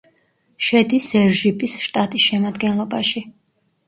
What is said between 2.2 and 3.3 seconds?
შემადგენლობაში.